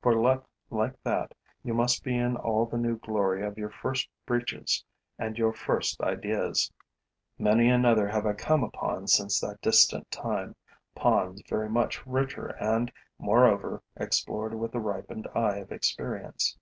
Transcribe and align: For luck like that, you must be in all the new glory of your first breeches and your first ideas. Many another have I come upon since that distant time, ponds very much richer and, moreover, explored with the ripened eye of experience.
For 0.00 0.14
luck 0.14 0.48
like 0.70 1.02
that, 1.02 1.34
you 1.62 1.74
must 1.74 2.02
be 2.04 2.16
in 2.16 2.38
all 2.38 2.64
the 2.64 2.78
new 2.78 2.96
glory 2.96 3.44
of 3.44 3.58
your 3.58 3.68
first 3.68 4.08
breeches 4.24 4.82
and 5.18 5.36
your 5.36 5.52
first 5.52 6.00
ideas. 6.00 6.72
Many 7.38 7.68
another 7.68 8.08
have 8.08 8.24
I 8.24 8.32
come 8.32 8.64
upon 8.64 9.08
since 9.08 9.38
that 9.40 9.60
distant 9.60 10.10
time, 10.10 10.56
ponds 10.94 11.42
very 11.50 11.68
much 11.68 12.06
richer 12.06 12.46
and, 12.58 12.90
moreover, 13.18 13.82
explored 13.94 14.54
with 14.54 14.72
the 14.72 14.80
ripened 14.80 15.26
eye 15.34 15.58
of 15.58 15.70
experience. 15.70 16.56